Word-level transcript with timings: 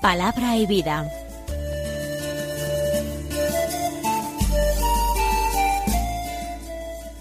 Palabra 0.00 0.56
y 0.56 0.64
vida. 0.64 1.10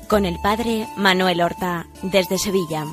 Con 0.07 0.25
el 0.25 0.39
padre 0.41 0.87
Manuel 0.95 1.41
Horta 1.41 1.87
desde 2.03 2.37
Sevilla. 2.37 2.85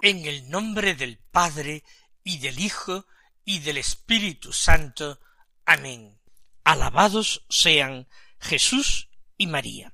En 0.00 0.24
el 0.24 0.48
nombre 0.48 0.94
del 0.94 1.18
Padre 1.30 1.84
y 2.24 2.38
del 2.38 2.58
Hijo 2.58 3.04
y 3.44 3.58
del 3.58 3.76
Espíritu 3.76 4.50
Santo. 4.54 5.18
Amén. 5.70 6.18
Alabados 6.64 7.44
sean 7.50 8.08
Jesús 8.40 9.10
y 9.36 9.46
María. 9.46 9.92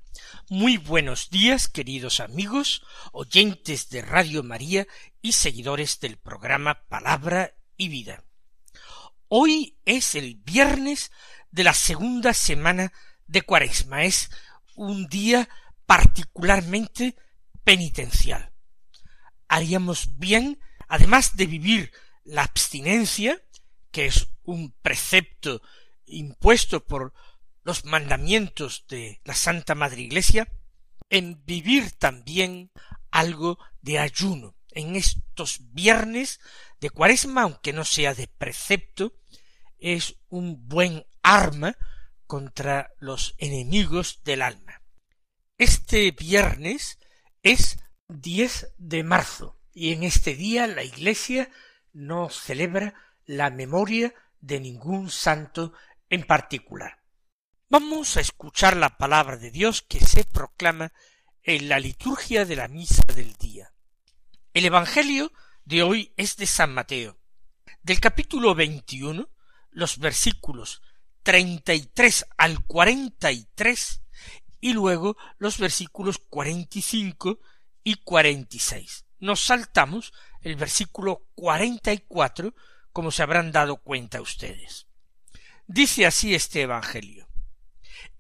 Muy 0.48 0.77
buenos 0.77 1.30
días, 1.30 1.66
queridos 1.66 2.20
amigos, 2.20 2.82
oyentes 3.10 3.88
de 3.88 4.02
Radio 4.02 4.45
María 4.45 4.87
y 5.20 5.32
seguidores 5.32 5.98
del 5.98 6.16
programa 6.16 6.87
Palabra 6.88 7.56
y 7.77 7.88
Vida. 7.88 8.23
Hoy 9.27 9.77
es 9.84 10.15
el 10.15 10.37
viernes 10.37 11.10
de 11.51 11.65
la 11.65 11.74
segunda 11.74 12.35
semana 12.35 12.93
de 13.26 13.43
Cuaresma. 13.43 14.04
Es 14.04 14.30
un 14.76 15.09
día 15.09 15.48
particularmente 15.87 17.16
penitencial 17.65 18.54
haríamos 19.54 20.18
bien, 20.18 20.60
además 20.88 21.37
de 21.37 21.46
vivir 21.46 21.93
la 22.24 22.43
abstinencia, 22.43 23.41
que 23.91 24.07
es 24.07 24.26
un 24.45 24.73
precepto 24.82 25.62
impuesto 26.06 26.84
por 26.84 27.12
los 27.62 27.84
mandamientos 27.84 28.84
de 28.88 29.20
la 29.24 29.34
Santa 29.34 29.74
Madre 29.74 30.02
Iglesia, 30.02 30.52
en 31.10 31.45
vivir 31.45 31.92
también 31.92 32.70
algo 33.10 33.59
de 33.80 33.98
ayuno 33.98 34.54
en 34.70 34.96
estos 34.96 35.73
viernes 35.73 36.40
de 36.80 36.90
cuaresma, 36.90 37.42
aunque 37.42 37.73
no 37.73 37.84
sea 37.84 38.14
de 38.14 38.26
precepto, 38.26 39.14
es 39.78 40.16
un 40.28 40.68
buen 40.68 41.06
arma 41.23 41.76
contra 42.26 42.92
los 42.98 43.34
enemigos 43.38 44.20
del 44.24 44.42
alma. 44.42 44.82
Este 45.58 46.10
viernes 46.10 46.98
es 47.42 47.79
10 48.08 48.74
de 48.79 49.04
marzo 49.04 49.60
y 49.73 49.92
en 49.92 50.02
este 50.02 50.34
día 50.34 50.66
la 50.66 50.82
Iglesia 50.82 51.51
no 51.92 52.29
celebra 52.29 52.95
la 53.24 53.51
memoria 53.51 54.14
de 54.45 54.60
ningún 54.60 55.10
santo 55.10 55.73
en 56.10 56.24
particular. 56.26 57.02
Vamos 57.70 58.16
a 58.16 58.20
escuchar 58.20 58.76
la 58.76 58.98
palabra 58.98 59.38
de 59.38 59.51
Dios 59.51 59.80
que 59.82 60.01
se 60.01 60.24
proclama 60.24 60.92
en 61.42 61.68
la 61.68 61.78
liturgia 61.78 62.45
de 62.45 62.56
la 62.56 62.68
misa 62.68 63.02
del 63.14 63.32
día. 63.34 63.73
El 64.53 64.66
Evangelio 64.66 65.32
de 65.64 65.82
hoy 65.82 66.12
es 66.19 66.36
de 66.36 66.47
San 66.47 66.75
Mateo. 66.75 67.19
Del 67.82 68.00
capítulo 68.00 68.54
21, 68.54 69.31
los 69.70 69.98
versículos 69.98 70.82
treinta 71.22 71.72
y 71.72 71.86
tres 71.86 72.26
al 72.36 72.64
cuarenta 72.66 73.32
y 73.32 73.47
tres 73.54 74.03
y 74.60 74.74
luego 74.74 75.16
los 75.38 75.58
versículos 75.58 76.19
cuarenta 76.19 76.78
y 76.78 76.82
cinco 76.82 77.40
y 77.82 77.94
cuarenta 77.96 78.56
y 78.56 78.60
seis. 78.60 79.06
Nos 79.20 79.40
saltamos 79.40 80.12
el 80.42 80.56
versículo 80.56 81.28
cuarenta 81.34 81.94
y 81.94 81.98
cuatro, 82.06 82.54
como 82.94 83.10
se 83.10 83.25
habrán 83.25 83.50
dado 83.50 83.78
cuenta 83.78 84.21
ustedes. 84.21 84.87
Dice 85.66 86.06
así 86.06 86.32
este 86.32 86.62
Evangelio. 86.62 87.28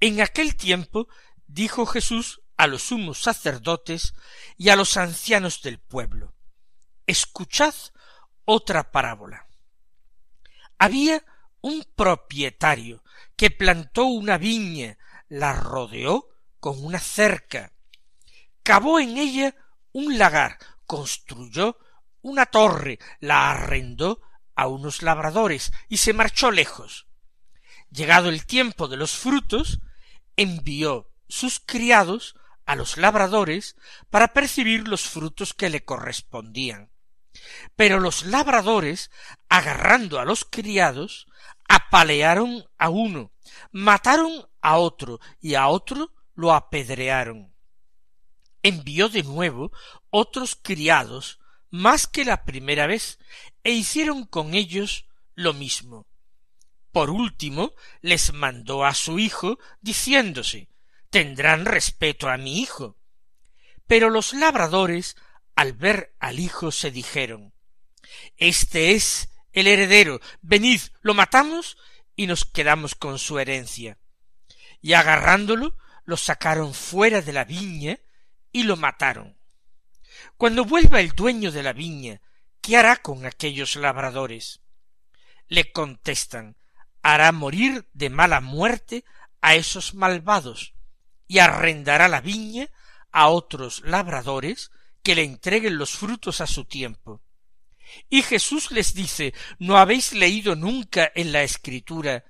En 0.00 0.20
aquel 0.20 0.56
tiempo 0.56 1.06
dijo 1.46 1.86
Jesús 1.86 2.42
a 2.56 2.66
los 2.66 2.82
sumos 2.82 3.22
sacerdotes 3.22 4.14
y 4.58 4.70
a 4.70 4.76
los 4.76 4.96
ancianos 4.96 5.62
del 5.62 5.78
pueblo, 5.78 6.34
Escuchad 7.06 7.74
otra 8.44 8.90
parábola. 8.90 9.46
Había 10.76 11.24
un 11.60 11.86
propietario 11.94 13.04
que 13.36 13.52
plantó 13.52 14.06
una 14.06 14.38
viña, 14.38 14.98
la 15.28 15.52
rodeó 15.52 16.30
con 16.58 16.84
una 16.84 16.98
cerca, 16.98 17.72
cavó 18.64 18.98
en 18.98 19.18
ella 19.18 19.54
un 19.92 20.18
lagar, 20.18 20.58
construyó 20.84 21.78
una 22.22 22.46
torre, 22.46 22.98
la 23.20 23.52
arrendó 23.52 24.20
a 24.54 24.66
unos 24.66 25.02
labradores 25.02 25.72
y 25.88 25.98
se 25.98 26.12
marchó 26.12 26.50
lejos. 26.50 27.06
Llegado 27.90 28.28
el 28.28 28.46
tiempo 28.46 28.88
de 28.88 28.96
los 28.96 29.16
frutos, 29.16 29.80
envió 30.36 31.10
sus 31.28 31.60
criados 31.60 32.36
a 32.66 32.76
los 32.76 32.96
labradores 32.96 33.76
para 34.10 34.28
percibir 34.28 34.88
los 34.88 35.02
frutos 35.02 35.54
que 35.54 35.70
le 35.70 35.84
correspondían. 35.84 36.90
Pero 37.76 38.00
los 38.00 38.24
labradores, 38.24 39.10
agarrando 39.48 40.20
a 40.20 40.24
los 40.24 40.44
criados, 40.44 41.26
apalearon 41.68 42.64
a 42.78 42.88
uno, 42.90 43.32
mataron 43.72 44.48
a 44.60 44.76
otro 44.78 45.20
y 45.40 45.54
a 45.54 45.68
otro 45.68 46.12
lo 46.34 46.52
apedrearon 46.52 47.54
envió 48.64 49.10
de 49.10 49.22
nuevo 49.22 49.70
otros 50.10 50.58
criados 50.60 51.38
más 51.70 52.06
que 52.08 52.24
la 52.24 52.44
primera 52.44 52.86
vez, 52.86 53.20
e 53.64 53.72
hicieron 53.72 54.24
con 54.24 54.54
ellos 54.54 55.06
lo 55.34 55.52
mismo. 55.52 56.06
Por 56.92 57.10
último, 57.10 57.72
les 58.02 58.32
mandó 58.32 58.84
a 58.84 58.94
su 58.94 59.18
hijo, 59.18 59.58
diciéndose 59.80 60.68
tendrán 61.14 61.64
respeto 61.64 62.28
a 62.28 62.36
mi 62.36 62.60
hijo. 62.60 62.96
Pero 63.86 64.10
los 64.10 64.32
labradores, 64.32 65.14
al 65.54 65.72
ver 65.72 66.16
al 66.18 66.40
hijo, 66.40 66.72
se 66.72 66.90
dijeron 66.90 67.54
Este 68.36 68.94
es 68.96 69.28
el 69.52 69.68
heredero, 69.68 70.20
venid, 70.42 70.80
lo 71.02 71.14
matamos 71.14 71.76
y 72.16 72.26
nos 72.26 72.44
quedamos 72.44 72.96
con 72.96 73.20
su 73.20 73.38
herencia. 73.38 73.96
Y 74.80 74.94
agarrándolo, 74.94 75.76
lo 76.04 76.16
sacaron 76.16 76.74
fuera 76.74 77.22
de 77.22 77.32
la 77.32 77.44
viña 77.44 78.00
y 78.50 78.64
lo 78.64 78.76
mataron. 78.76 79.38
Cuando 80.36 80.64
vuelva 80.64 80.98
el 80.98 81.10
dueño 81.10 81.52
de 81.52 81.62
la 81.62 81.72
viña, 81.72 82.20
¿qué 82.64 82.78
hará 82.78 82.96
con 82.96 83.26
aquellos 83.26 83.76
labradores? 83.76 84.62
Le 85.48 85.70
contestan 85.70 86.56
hará 87.02 87.30
morir 87.30 87.86
de 87.92 88.08
mala 88.08 88.40
muerte 88.40 89.04
a 89.42 89.54
esos 89.54 89.92
malvados 89.92 90.72
y 91.28 91.40
arrendará 91.40 92.08
la 92.08 92.22
viña 92.22 92.70
a 93.12 93.28
otros 93.28 93.82
labradores 93.84 94.70
que 95.02 95.14
le 95.14 95.24
entreguen 95.24 95.76
los 95.76 95.90
frutos 95.90 96.40
a 96.40 96.46
su 96.46 96.64
tiempo. 96.64 97.20
Y 98.08 98.22
Jesús 98.22 98.70
les 98.70 98.94
dice 98.94 99.34
¿No 99.58 99.76
habéis 99.76 100.14
leído 100.14 100.56
nunca 100.56 101.12
en 101.14 101.32
la 101.32 101.42
Escritura 101.42 102.24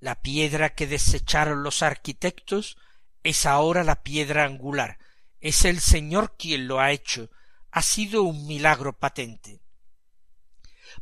la 0.00 0.20
piedra 0.20 0.74
que 0.74 0.86
desecharon 0.86 1.62
los 1.62 1.82
arquitectos 1.82 2.76
es 3.22 3.46
ahora 3.46 3.84
la 3.84 4.02
piedra 4.02 4.44
angular? 4.44 4.98
Es 5.40 5.64
el 5.64 5.80
Señor 5.80 6.36
quien 6.36 6.68
lo 6.68 6.78
ha 6.78 6.92
hecho. 6.92 7.30
Ha 7.70 7.80
sido 7.80 8.24
un 8.24 8.46
milagro 8.46 8.98
patente. 8.98 9.62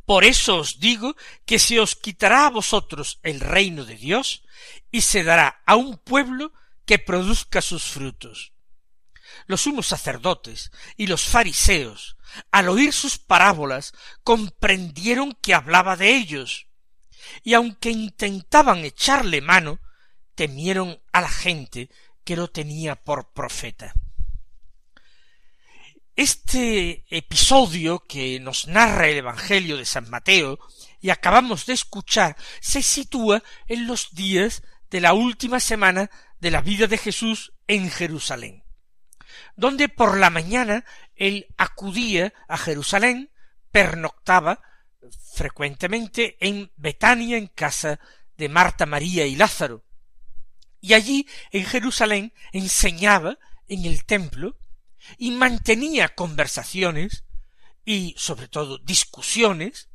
Por 0.07 0.23
eso 0.23 0.55
os 0.63 0.79
digo 0.79 1.17
que 1.45 1.59
se 1.59 1.81
os 1.81 1.93
quitará 1.93 2.47
a 2.47 2.49
vosotros 2.49 3.19
el 3.23 3.41
reino 3.41 3.83
de 3.83 3.97
Dios 3.97 4.41
y 4.89 5.01
se 5.01 5.21
dará 5.21 5.61
a 5.65 5.75
un 5.75 5.97
pueblo 5.97 6.53
que 6.85 6.97
produzca 6.97 7.61
sus 7.61 7.83
frutos. 7.83 8.53
Los 9.47 9.63
sumos 9.63 9.87
sacerdotes 9.87 10.71
y 10.95 11.07
los 11.07 11.23
fariseos, 11.23 12.15
al 12.51 12.69
oír 12.69 12.93
sus 12.93 13.17
parábolas, 13.17 13.91
comprendieron 14.23 15.33
que 15.41 15.53
hablaba 15.53 15.97
de 15.97 16.15
ellos, 16.15 16.67
y 17.43 17.53
aunque 17.53 17.89
intentaban 17.89 18.85
echarle 18.85 19.41
mano, 19.41 19.81
temieron 20.35 21.01
a 21.11 21.19
la 21.19 21.29
gente 21.29 21.89
que 22.23 22.37
lo 22.37 22.47
tenía 22.47 22.95
por 22.95 23.33
profeta. 23.33 23.93
Este 26.17 27.05
episodio 27.15 27.99
que 27.99 28.39
nos 28.39 28.67
narra 28.67 29.07
el 29.07 29.17
Evangelio 29.17 29.77
de 29.77 29.85
San 29.85 30.09
Mateo 30.09 30.57
y 30.99 31.11
acabamos 31.11 31.67
de 31.67 31.73
escuchar 31.73 32.35
se 32.59 32.81
sitúa 32.81 33.43
en 33.67 33.85
los 33.85 34.15
días 34.15 34.63
de 34.89 34.99
la 34.99 35.13
última 35.13 35.59
semana 35.59 36.09
de 36.39 36.49
la 36.49 36.61
vida 36.61 36.87
de 36.87 36.97
Jesús 36.97 37.53
en 37.67 37.91
Jerusalén, 37.91 38.63
donde 39.55 39.89
por 39.89 40.17
la 40.17 40.31
mañana 40.31 40.85
él 41.15 41.53
acudía 41.55 42.33
a 42.47 42.57
Jerusalén, 42.57 43.29
pernoctaba 43.71 44.63
frecuentemente 45.35 46.35
en 46.39 46.71
Betania 46.77 47.37
en 47.37 47.45
casa 47.45 47.99
de 48.37 48.49
Marta, 48.49 48.87
María 48.87 49.27
y 49.27 49.35
Lázaro, 49.35 49.85
y 50.81 50.95
allí 50.95 51.27
en 51.51 51.63
Jerusalén 51.63 52.33
enseñaba 52.53 53.37
en 53.67 53.85
el 53.85 54.03
templo 54.03 54.57
y 55.17 55.31
mantenía 55.31 56.15
conversaciones 56.15 57.23
y 57.85 58.15
sobre 58.17 58.47
todo 58.47 58.77
discusiones, 58.79 59.89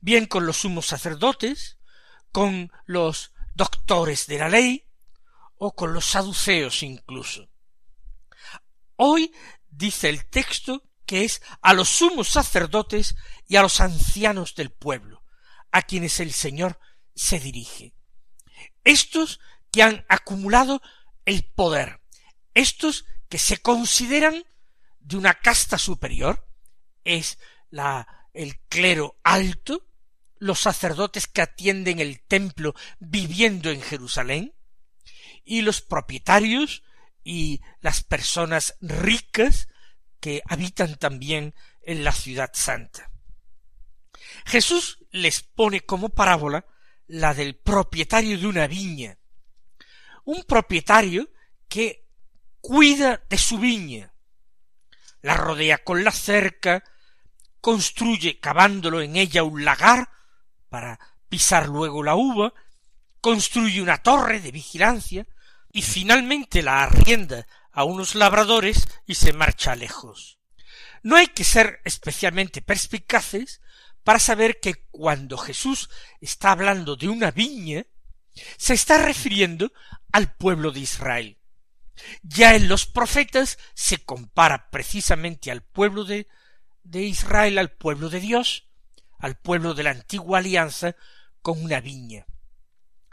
bien 0.00 0.26
con 0.26 0.46
los 0.46 0.58
sumos 0.58 0.86
sacerdotes, 0.86 1.78
con 2.32 2.70
los 2.84 3.32
doctores 3.54 4.26
de 4.26 4.38
la 4.38 4.48
ley 4.48 4.86
o 5.58 5.74
con 5.74 5.92
los 5.92 6.06
saduceos 6.06 6.82
incluso. 6.82 7.48
Hoy 8.96 9.32
dice 9.68 10.08
el 10.08 10.26
texto 10.26 10.82
que 11.04 11.24
es 11.24 11.42
a 11.62 11.72
los 11.72 11.88
sumos 11.88 12.28
sacerdotes 12.28 13.16
y 13.48 13.56
a 13.56 13.62
los 13.62 13.80
ancianos 13.80 14.54
del 14.54 14.70
pueblo, 14.70 15.22
a 15.70 15.82
quienes 15.82 16.20
el 16.20 16.32
Señor 16.32 16.80
se 17.14 17.38
dirige. 17.38 17.94
Estos 18.84 19.40
que 19.70 19.82
han 19.82 20.04
acumulado 20.08 20.82
el 21.24 21.44
poder, 21.44 22.00
estos 22.54 23.04
que 23.28 23.38
se 23.38 23.58
consideran 23.58 24.44
de 25.00 25.16
una 25.16 25.34
casta 25.34 25.78
superior, 25.78 26.46
es 27.04 27.38
la, 27.70 28.28
el 28.32 28.58
clero 28.68 29.16
alto, 29.22 29.86
los 30.38 30.60
sacerdotes 30.60 31.26
que 31.26 31.42
atienden 31.42 32.00
el 32.00 32.20
templo 32.20 32.74
viviendo 32.98 33.70
en 33.70 33.80
Jerusalén, 33.80 34.54
y 35.44 35.62
los 35.62 35.80
propietarios 35.80 36.82
y 37.22 37.60
las 37.80 38.02
personas 38.02 38.76
ricas 38.80 39.68
que 40.20 40.42
habitan 40.46 40.96
también 40.96 41.54
en 41.82 42.04
la 42.04 42.12
ciudad 42.12 42.50
santa. 42.52 43.10
Jesús 44.44 44.98
les 45.10 45.42
pone 45.42 45.80
como 45.82 46.08
parábola 46.08 46.66
la 47.06 47.32
del 47.32 47.56
propietario 47.56 48.38
de 48.38 48.46
una 48.46 48.66
viña, 48.66 49.18
un 50.24 50.42
propietario 50.42 51.30
que 51.68 52.05
cuida 52.66 53.22
de 53.30 53.38
su 53.38 53.58
viña, 53.58 54.12
la 55.22 55.36
rodea 55.36 55.78
con 55.78 56.02
la 56.02 56.10
cerca, 56.10 56.82
construye 57.60 58.40
cavándolo 58.40 59.00
en 59.02 59.14
ella 59.14 59.44
un 59.44 59.64
lagar 59.64 60.10
para 60.68 60.98
pisar 61.28 61.68
luego 61.68 62.02
la 62.02 62.16
uva, 62.16 62.52
construye 63.20 63.80
una 63.80 63.98
torre 63.98 64.40
de 64.40 64.50
vigilancia 64.50 65.28
y 65.70 65.82
finalmente 65.82 66.60
la 66.60 66.82
arrienda 66.82 67.46
a 67.70 67.84
unos 67.84 68.16
labradores 68.16 68.88
y 69.06 69.14
se 69.14 69.32
marcha 69.32 69.76
lejos. 69.76 70.40
No 71.04 71.14
hay 71.14 71.28
que 71.28 71.44
ser 71.44 71.80
especialmente 71.84 72.62
perspicaces 72.62 73.60
para 74.02 74.18
saber 74.18 74.58
que 74.58 74.88
cuando 74.90 75.38
Jesús 75.38 75.88
está 76.20 76.50
hablando 76.50 76.96
de 76.96 77.08
una 77.08 77.30
viña, 77.30 77.86
se 78.56 78.74
está 78.74 78.98
refiriendo 78.98 79.72
al 80.10 80.34
pueblo 80.34 80.72
de 80.72 80.80
Israel. 80.80 81.35
Ya 82.22 82.54
en 82.54 82.68
los 82.68 82.86
profetas 82.86 83.58
se 83.74 84.04
compara 84.04 84.70
precisamente 84.70 85.50
al 85.50 85.62
pueblo 85.62 86.04
de, 86.04 86.26
Israel, 86.92 87.58
al 87.58 87.72
pueblo 87.72 88.08
de 88.08 88.20
Dios, 88.20 88.68
al 89.18 89.38
pueblo 89.38 89.74
de 89.74 89.82
la 89.82 89.90
antigua 89.90 90.38
alianza, 90.38 90.96
con 91.42 91.62
una 91.62 91.80
viña. 91.80 92.26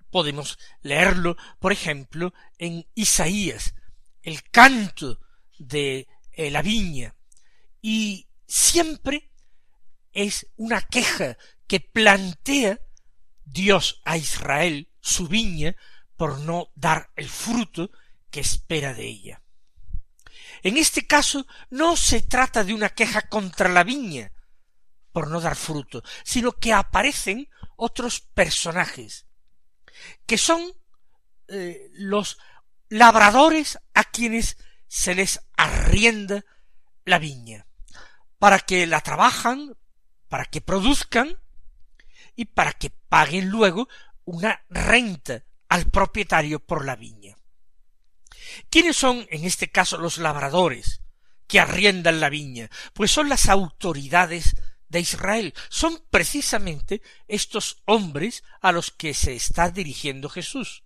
Podemos 0.09 0.59
leerlo, 0.81 1.37
por 1.59 1.71
ejemplo, 1.71 2.33
en 2.57 2.87
Isaías, 2.93 3.75
el 4.21 4.43
canto 4.43 5.19
de 5.57 6.07
eh, 6.31 6.51
la 6.51 6.61
viña, 6.61 7.15
y 7.81 8.27
siempre 8.47 9.31
es 10.11 10.47
una 10.55 10.81
queja 10.81 11.37
que 11.67 11.79
plantea 11.79 12.79
Dios 13.45 14.01
a 14.05 14.17
Israel, 14.17 14.89
su 14.99 15.27
viña, 15.27 15.75
por 16.15 16.39
no 16.39 16.71
dar 16.75 17.11
el 17.15 17.29
fruto 17.29 17.91
que 18.33 18.39
espera 18.39 18.95
de 18.95 19.05
ella. 19.05 19.43
En 20.63 20.77
este 20.77 21.05
caso 21.05 21.45
no 21.69 21.95
se 21.95 22.23
trata 22.23 22.63
de 22.63 22.73
una 22.73 22.89
queja 22.89 23.21
contra 23.21 23.69
la 23.69 23.83
viña, 23.83 24.31
por 25.11 25.29
no 25.29 25.39
dar 25.39 25.55
fruto, 25.55 26.01
sino 26.23 26.53
que 26.53 26.73
aparecen 26.73 27.47
otros 27.75 28.21
personajes, 28.21 29.27
que 30.25 30.39
son 30.39 30.73
eh, 31.47 31.91
los 31.93 32.39
labradores 32.89 33.77
a 33.93 34.03
quienes 34.03 34.57
se 34.87 35.13
les 35.13 35.39
arrienda 35.55 36.43
la 37.05 37.19
viña, 37.19 37.67
para 38.39 38.57
que 38.57 38.87
la 38.87 39.01
trabajan, 39.01 39.77
para 40.27 40.45
que 40.45 40.59
produzcan 40.59 41.37
y 42.35 42.45
para 42.45 42.73
que 42.73 42.89
paguen 42.89 43.49
luego 43.49 43.87
una 44.25 44.65
renta 44.69 45.43
al 45.69 45.85
propietario 45.91 46.59
por 46.59 46.83
la 46.83 46.95
viña. 46.95 47.37
¿Quiénes 48.73 48.97
son 48.97 49.27
en 49.29 49.45
este 49.45 49.69
caso 49.69 49.97
los 49.97 50.17
labradores 50.17 51.01
que 51.47 51.59
arriendan 51.59 52.19
la 52.19 52.29
viña? 52.29 52.71
Pues 52.93 53.11
son 53.11 53.29
las 53.29 53.47
autoridades 53.47 54.55
de 54.89 54.99
Israel. 54.99 55.53
Son 55.69 56.03
precisamente 56.09 57.03
estos 57.27 57.83
hombres 57.85 58.43
a 58.61 58.71
los 58.71 58.89
que 58.89 59.13
se 59.13 59.35
está 59.35 59.69
dirigiendo 59.69 60.27
Jesús 60.27 60.83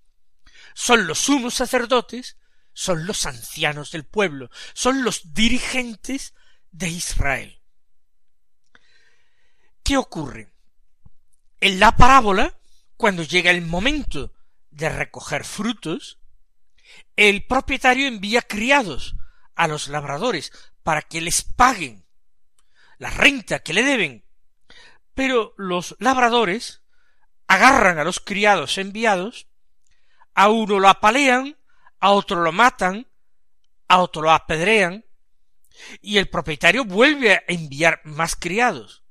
son 0.74 1.08
los 1.08 1.18
sumos 1.18 1.56
sacerdotes, 1.56 2.38
son 2.74 3.08
los 3.08 3.26
ancianos 3.26 3.92
del 3.92 4.06
pueblo, 4.06 4.52
son 4.74 5.04
los 5.04 5.34
dirigentes 5.34 6.36
de 6.72 6.90
Israel. 6.90 7.62
¿Qué 9.84 9.98
ocurre? 9.98 10.54
En 11.62 11.80
la 11.80 11.96
parábola, 11.96 12.60
cuando 12.96 13.24
llega 13.24 13.50
el 13.50 13.64
momento 13.64 14.34
de 14.70 14.90
recoger 14.90 15.44
frutos, 15.46 16.17
el 17.16 17.46
propietario 17.46 18.08
envía 18.08 18.42
criados 18.42 19.16
a 19.56 19.68
los 19.68 19.88
labradores 19.88 20.52
para 20.84 21.02
que 21.02 21.22
les 21.22 21.44
paguen 21.44 22.06
la 22.98 23.10
renta 23.10 23.60
que 23.60 23.74
le 23.74 23.84
deben. 23.84 24.26
Pero 25.14 25.54
los 25.58 25.96
labradores 26.00 26.84
agarran 27.48 27.98
a 28.00 28.04
los 28.04 28.20
criados 28.20 28.78
enviados 28.78 29.48
a 30.38 30.50
uno 30.50 30.80
lo 30.80 30.88
apalean, 30.88 31.58
a 32.00 32.12
otro 32.12 32.44
lo 32.44 32.52
matan, 32.52 33.08
a 33.88 33.98
otro 33.98 34.22
lo 34.22 34.32
apedrean, 34.32 35.04
y 36.00 36.20
el 36.20 36.30
propietario 36.30 36.86
vuelve 36.86 37.34
a 37.34 37.44
enviar 37.48 38.02
más 38.04 38.36
criados. 38.36 39.04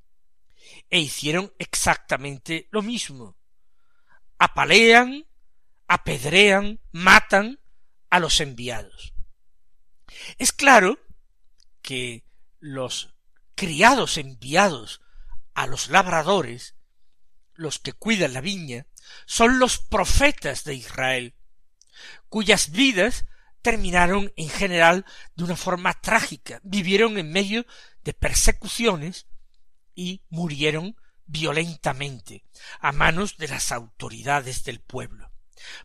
E 0.88 1.00
hicieron 1.00 1.52
exactamente 1.58 2.68
lo 2.70 2.80
mismo. 2.80 3.36
Apalean, 4.38 5.26
apedrean, 5.88 6.78
matan 6.92 7.58
a 8.16 8.20
los 8.20 8.40
enviados. 8.40 9.14
Es 10.38 10.52
claro 10.52 10.98
que 11.82 12.24
los 12.58 13.14
criados 13.54 14.18
enviados 14.18 15.00
a 15.54 15.66
los 15.66 15.88
labradores, 15.88 16.74
los 17.54 17.78
que 17.78 17.92
cuidan 17.92 18.32
la 18.32 18.40
viña, 18.40 18.86
son 19.26 19.58
los 19.58 19.78
profetas 19.78 20.64
de 20.64 20.74
Israel, 20.74 21.34
cuyas 22.28 22.70
vidas 22.70 23.26
terminaron 23.62 24.32
en 24.36 24.48
general 24.48 25.04
de 25.34 25.44
una 25.44 25.56
forma 25.56 25.94
trágica, 25.94 26.60
vivieron 26.62 27.18
en 27.18 27.32
medio 27.32 27.66
de 28.04 28.12
persecuciones 28.14 29.26
y 29.94 30.22
murieron 30.28 30.96
violentamente 31.26 32.44
a 32.80 32.92
manos 32.92 33.36
de 33.36 33.48
las 33.48 33.72
autoridades 33.72 34.64
del 34.64 34.80
pueblo, 34.80 35.32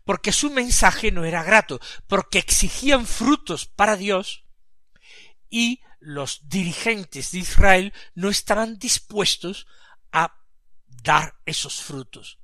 porque 0.03 0.31
su 0.31 0.49
mensaje 0.49 1.11
no 1.11 1.25
era 1.25 1.43
grato, 1.43 1.79
porque 2.07 2.39
exigían 2.39 3.05
frutos 3.05 3.65
para 3.65 3.95
Dios 3.95 4.45
y 5.49 5.81
los 5.99 6.47
dirigentes 6.47 7.31
de 7.31 7.39
Israel 7.39 7.93
no 8.15 8.29
estaban 8.29 8.79
dispuestos 8.79 9.67
a 10.11 10.35
dar 11.03 11.35
esos 11.45 11.81
frutos 11.81 12.41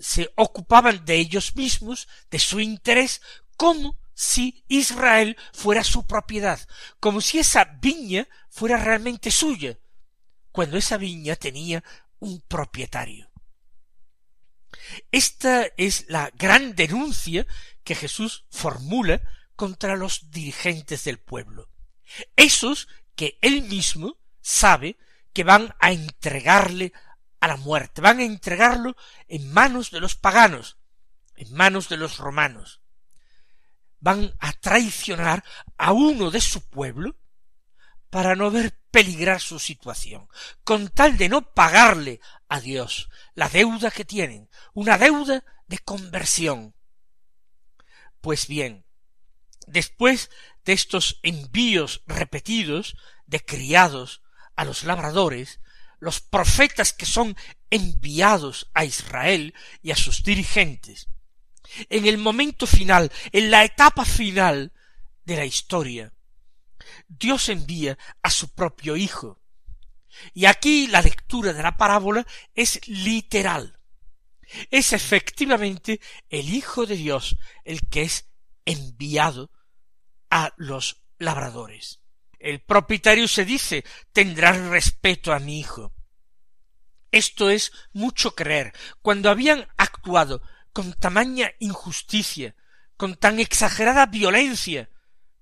se 0.00 0.32
ocupaban 0.36 1.04
de 1.04 1.16
ellos 1.16 1.54
mismos, 1.56 2.08
de 2.30 2.38
su 2.38 2.60
interés, 2.60 3.20
como 3.56 3.98
si 4.14 4.64
Israel 4.68 5.36
fuera 5.52 5.84
su 5.84 6.06
propiedad, 6.06 6.60
como 7.00 7.20
si 7.20 7.38
esa 7.38 7.64
viña 7.64 8.28
fuera 8.48 8.76
realmente 8.76 9.30
suya, 9.30 9.78
cuando 10.52 10.76
esa 10.76 10.96
viña 10.96 11.36
tenía 11.36 11.84
un 12.18 12.40
propietario. 12.42 13.30
Esta 15.12 15.66
es 15.76 16.06
la 16.08 16.30
gran 16.34 16.74
denuncia 16.74 17.46
que 17.84 17.94
Jesús 17.94 18.44
formula 18.50 19.20
contra 19.54 19.96
los 19.96 20.30
dirigentes 20.30 21.04
del 21.04 21.18
pueblo, 21.18 21.68
esos 22.36 22.88
que 23.14 23.38
él 23.40 23.62
mismo 23.62 24.18
sabe 24.40 24.98
que 25.32 25.44
van 25.44 25.74
a 25.80 25.92
entregarle 25.92 26.92
a 27.40 27.48
la 27.48 27.56
muerte, 27.56 28.00
van 28.00 28.20
a 28.20 28.24
entregarlo 28.24 28.96
en 29.28 29.52
manos 29.52 29.90
de 29.90 30.00
los 30.00 30.14
paganos, 30.14 30.78
en 31.34 31.52
manos 31.52 31.88
de 31.88 31.96
los 31.96 32.18
romanos. 32.18 32.80
Van 33.98 34.34
a 34.38 34.52
traicionar 34.52 35.44
a 35.78 35.92
uno 35.92 36.30
de 36.30 36.40
su 36.40 36.68
pueblo 36.68 37.16
para 38.10 38.36
no 38.36 38.50
ver 38.50 38.78
peligrar 38.96 39.42
su 39.42 39.58
situación, 39.58 40.26
con 40.64 40.88
tal 40.88 41.18
de 41.18 41.28
no 41.28 41.52
pagarle 41.52 42.18
a 42.48 42.60
Dios 42.60 43.10
la 43.34 43.50
deuda 43.50 43.90
que 43.90 44.06
tienen, 44.06 44.48
una 44.72 44.96
deuda 44.96 45.44
de 45.66 45.78
conversión. 45.80 46.74
Pues 48.22 48.46
bien, 48.46 48.86
después 49.66 50.30
de 50.64 50.72
estos 50.72 51.20
envíos 51.22 52.04
repetidos 52.06 52.96
de 53.26 53.44
criados 53.44 54.22
a 54.54 54.64
los 54.64 54.82
labradores, 54.84 55.60
los 56.00 56.22
profetas 56.22 56.94
que 56.94 57.04
son 57.04 57.36
enviados 57.68 58.70
a 58.72 58.86
Israel 58.86 59.52
y 59.82 59.90
a 59.90 59.96
sus 59.96 60.22
dirigentes, 60.22 61.10
en 61.90 62.06
el 62.06 62.16
momento 62.16 62.66
final, 62.66 63.12
en 63.30 63.50
la 63.50 63.62
etapa 63.62 64.06
final 64.06 64.72
de 65.26 65.36
la 65.36 65.44
historia, 65.44 66.14
Dios 67.08 67.48
envía 67.48 67.98
a 68.22 68.30
su 68.30 68.54
propio 68.54 68.96
Hijo. 68.96 69.40
Y 70.32 70.46
aquí 70.46 70.86
la 70.86 71.02
lectura 71.02 71.52
de 71.52 71.62
la 71.62 71.76
parábola 71.76 72.26
es 72.54 72.86
literal. 72.88 73.78
Es 74.70 74.92
efectivamente 74.92 76.00
el 76.28 76.54
Hijo 76.54 76.86
de 76.86 76.96
Dios 76.96 77.36
el 77.64 77.80
que 77.88 78.02
es 78.02 78.30
enviado 78.64 79.50
a 80.30 80.52
los 80.56 81.02
labradores. 81.18 82.00
El 82.38 82.60
propietario 82.60 83.28
se 83.28 83.44
dice 83.44 83.84
tendrás 84.12 84.58
respeto 84.58 85.32
a 85.32 85.38
mi 85.38 85.58
hijo. 85.58 85.92
Esto 87.10 87.50
es 87.50 87.72
mucho 87.92 88.34
creer. 88.34 88.72
Cuando 89.00 89.30
habían 89.30 89.66
actuado 89.76 90.42
con 90.72 90.92
tamaña 90.92 91.52
injusticia, 91.58 92.54
con 92.96 93.16
tan 93.16 93.40
exagerada 93.40 94.06
violencia 94.06 94.90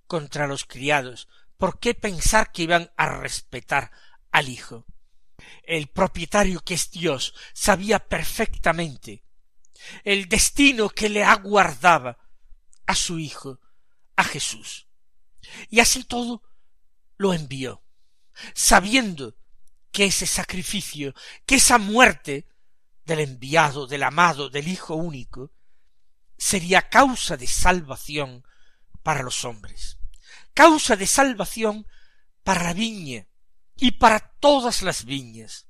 contra 0.06 0.46
los 0.46 0.64
criados, 0.64 1.28
¿por 1.56 1.78
qué 1.78 1.94
pensar 1.94 2.52
que 2.52 2.62
iban 2.62 2.90
a 2.96 3.08
respetar 3.08 3.90
al 4.30 4.48
hijo? 4.48 4.86
El 5.62 5.88
propietario 5.88 6.60
que 6.60 6.74
es 6.74 6.90
Dios 6.90 7.34
sabía 7.52 7.98
perfectamente 7.98 9.24
el 10.04 10.28
destino 10.28 10.88
que 10.88 11.08
le 11.08 11.24
aguardaba 11.24 12.18
a 12.86 12.94
su 12.94 13.18
hijo, 13.18 13.60
a 14.16 14.24
Jesús. 14.24 14.88
Y 15.68 15.80
así 15.80 16.04
todo 16.04 16.42
lo 17.16 17.32
envió, 17.32 17.82
sabiendo 18.54 19.36
que 19.92 20.06
ese 20.06 20.26
sacrificio, 20.26 21.14
que 21.46 21.56
esa 21.56 21.78
muerte 21.78 22.46
del 23.04 23.20
enviado, 23.20 23.86
del 23.86 24.02
amado, 24.02 24.48
del 24.48 24.68
Hijo 24.68 24.94
único, 24.94 25.52
sería 26.36 26.88
causa 26.88 27.36
de 27.36 27.46
salvación 27.46 28.44
para 29.04 29.22
los 29.22 29.44
hombres, 29.44 29.98
causa 30.54 30.96
de 30.96 31.06
salvación 31.06 31.86
para 32.42 32.64
la 32.64 32.72
viña 32.72 33.28
y 33.76 33.92
para 33.92 34.18
todas 34.40 34.82
las 34.82 35.04
viñas. 35.04 35.68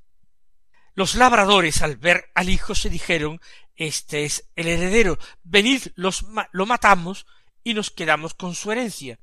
Los 0.94 1.16
labradores 1.16 1.82
al 1.82 1.96
ver 1.96 2.30
al 2.34 2.48
hijo 2.48 2.74
se 2.74 2.88
dijeron 2.88 3.40
Este 3.74 4.24
es 4.24 4.48
el 4.56 4.68
heredero, 4.68 5.18
venid 5.42 5.88
los 5.96 6.24
lo 6.52 6.64
matamos 6.66 7.26
y 7.64 7.74
nos 7.74 7.90
quedamos 7.90 8.34
con 8.34 8.54
su 8.54 8.70
herencia. 8.70 9.18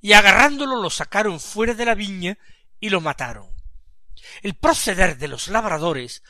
Y 0.00 0.12
agarrándolo 0.12 0.82
lo 0.82 0.90
sacaron 0.90 1.38
fuera 1.38 1.74
de 1.74 1.84
la 1.84 1.94
viña 1.94 2.36
y 2.80 2.90
lo 2.90 3.00
mataron. 3.00 3.48
El 4.42 4.54
proceder 4.54 5.16
de 5.16 5.28
los 5.28 5.48
labradores 5.48 6.22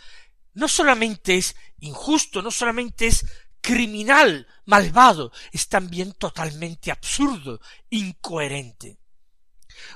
no 0.53 0.69
solamente 0.69 1.37
es 1.37 1.57
injusto, 1.81 2.43
no 2.43 2.51
solamente 2.51 3.07
es 3.07 3.25
criminal, 3.61 4.47
malvado, 4.69 5.33
es 5.51 5.69
también 5.69 6.13
totalmente 6.13 6.91
absurdo, 6.91 7.59
incoherente. 7.89 8.99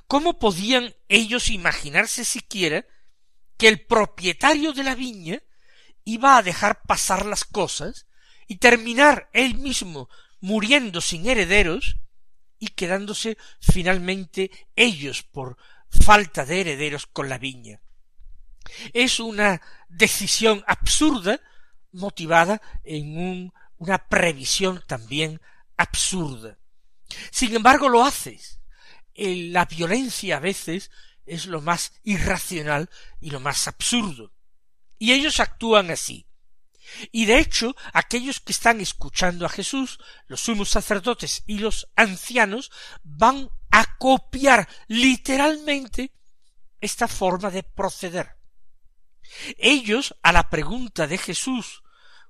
¿Cómo 0.07 0.39
podían 0.39 0.95
ellos 1.09 1.51
imaginarse 1.51 2.25
siquiera 2.25 2.87
que 3.59 3.69
el 3.69 3.85
propietario 3.85 4.73
de 4.73 4.83
la 4.83 4.95
viña 4.95 5.43
iba 6.05 6.39
a 6.39 6.43
dejar 6.43 6.81
pasar 6.85 7.27
las 7.27 7.45
cosas 7.45 8.07
y 8.47 8.57
terminar 8.57 9.29
él 9.35 9.57
mismo 9.57 10.09
muriendo 10.41 11.03
sin 11.03 11.29
herederos 11.29 11.97
y 12.59 12.69
quedándose 12.69 13.37
finalmente 13.61 14.51
ellos 14.75 15.23
por 15.23 15.59
falta 15.91 16.47
de 16.47 16.63
herederos 16.63 17.07
con 17.07 17.29
la 17.29 17.37
viña. 17.37 17.83
Es 18.95 19.21
una 19.21 19.61
decisión 19.91 20.65
absurda 20.67 21.43
motivada 21.93 22.63
en 22.85 23.53
una 23.83 23.99
previsión 23.99 24.81
también 24.87 25.41
absurda. 25.77 26.57
Sin 27.33 27.57
embargo, 27.57 27.89
lo 27.89 28.05
haces. 28.05 28.61
La 29.17 29.65
violencia 29.65 30.37
a 30.37 30.41
veces 30.41 30.93
es 31.27 31.47
lo 31.47 31.61
más 31.61 31.93
irracional 32.05 32.89
y 33.21 33.31
lo 33.31 33.41
más 33.41 33.67
absurdo. 33.67 34.33
Y 35.01 35.13
ellos 35.13 35.41
actúan 35.41 35.91
así. 35.91 36.29
Y 37.11 37.25
de 37.25 37.41
hecho, 37.41 37.75
aquellos 37.93 38.39
que 38.39 38.53
están 38.53 38.81
escuchando 38.81 39.47
a 39.47 39.49
Jesús, 39.49 39.99
los 40.29 40.41
sumos 40.41 40.69
sacerdotes 40.69 41.43
y 41.47 41.59
los 41.59 41.89
ancianos, 41.97 42.71
van 43.03 43.51
a 43.73 43.97
copiar 43.99 44.69
literalmente 44.87 46.13
esta 46.81 47.09
forma 47.09 47.51
de 47.51 47.65
proceder. 47.65 48.37
Ellos, 49.59 50.15
a 50.23 50.31
la 50.31 50.49
pregunta 50.51 51.09
de 51.09 51.19
Jesús, 51.19 51.82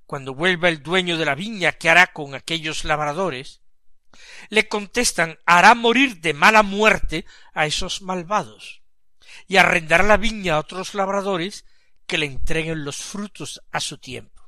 cuando 0.07 0.35
vuelva 0.35 0.69
el 0.69 0.83
dueño 0.83 1.17
de 1.17 1.25
la 1.25 1.35
viña, 1.35 1.73
¿qué 1.73 1.91
hará 1.91 2.09
con 2.09 2.35
aquellos 2.35 2.85
labradores? 2.85 3.63
le 4.49 4.69
contestan 4.69 5.39
hará 5.47 5.75
morir 5.75 6.21
de 6.21 6.35
mala 6.35 6.63
muerte 6.63 7.25
a 7.53 7.67
esos 7.67 8.03
malvados 8.03 8.83
y 9.49 9.57
arrendará 9.57 10.05
la 10.05 10.17
viña 10.17 10.55
a 10.55 10.59
otros 10.59 10.95
labradores 10.95 11.65
que 12.07 12.19
le 12.19 12.27
entreguen 12.27 12.85
los 12.85 12.97
frutos 12.97 13.63
a 13.71 13.81
su 13.81 13.99
tiempo. 13.99 14.43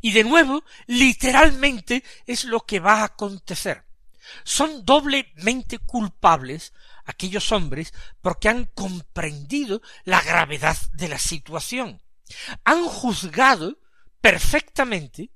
Y 0.00 0.12
de 0.12 0.24
nuevo, 0.24 0.64
literalmente 0.86 2.02
es 2.26 2.44
lo 2.44 2.60
que 2.60 2.80
va 2.80 3.00
a 3.00 3.04
acontecer. 3.04 3.84
Son 4.42 4.84
doblemente 4.84 5.78
culpables 5.78 6.72
aquellos 7.04 7.52
hombres 7.52 7.92
porque 8.22 8.48
han 8.48 8.64
comprendido 8.74 9.82
la 10.04 10.20
gravedad 10.22 10.76
de 10.94 11.08
la 11.08 11.18
situación. 11.18 12.02
Han 12.64 12.84
juzgado 12.84 13.78
perfectamente 14.24 15.30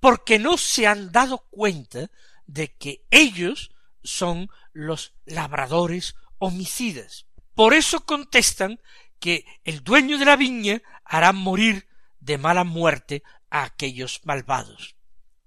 porque 0.00 0.38
no 0.38 0.56
se 0.56 0.86
han 0.86 1.12
dado 1.12 1.46
cuenta 1.50 2.10
de 2.46 2.74
que 2.74 3.04
ellos 3.10 3.72
son 4.02 4.48
los 4.72 5.12
labradores 5.26 6.14
homicidas. 6.38 7.26
Por 7.54 7.74
eso 7.74 8.06
contestan 8.06 8.80
que 9.20 9.44
el 9.64 9.84
dueño 9.84 10.16
de 10.16 10.24
la 10.24 10.36
viña 10.36 10.80
hará 11.04 11.34
morir 11.34 11.86
de 12.20 12.38
mala 12.38 12.64
muerte 12.64 13.22
a 13.50 13.64
aquellos 13.64 14.22
malvados. 14.24 14.96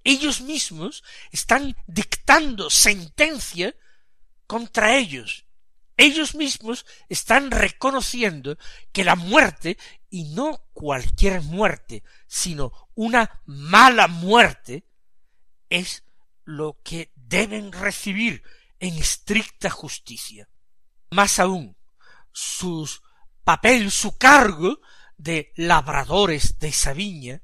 Ellos 0.03 0.41
mismos 0.41 1.03
están 1.31 1.75
dictando 1.87 2.69
sentencia 2.69 3.75
contra 4.45 4.95
ellos. 4.95 5.44
Ellos 5.97 6.35
mismos 6.35 6.85
están 7.07 7.51
reconociendo 7.51 8.57
que 8.91 9.03
la 9.03 9.15
muerte, 9.15 9.77
y 10.09 10.25
no 10.33 10.65
cualquier 10.73 11.41
muerte, 11.41 12.03
sino 12.27 12.89
una 12.95 13.41
mala 13.45 14.07
muerte, 14.07 14.85
es 15.69 16.03
lo 16.43 16.79
que 16.83 17.11
deben 17.15 17.71
recibir 17.71 18.43
en 18.79 18.97
estricta 18.97 19.69
justicia. 19.69 20.49
Más 21.11 21.39
aún, 21.39 21.77
su 22.31 22.89
papel, 23.43 23.89
su 23.89 24.17
cargo 24.17 24.79
de 25.17 25.53
labradores 25.55 26.59
de 26.59 26.67
esa 26.69 26.93
viña, 26.93 27.41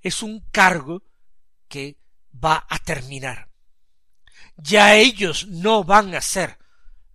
es 0.00 0.22
un 0.22 0.40
cargo 0.50 1.02
que 1.68 1.98
va 2.32 2.66
a 2.68 2.78
terminar. 2.78 3.50
Ya 4.56 4.96
ellos 4.96 5.46
no 5.48 5.84
van 5.84 6.14
a 6.14 6.20
ser 6.20 6.58